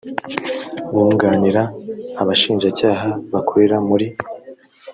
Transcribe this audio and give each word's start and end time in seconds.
bunganira 0.93 1.61
abashinjacyaha 2.21 3.09
bakorera 3.33 3.77
muri 3.87 4.07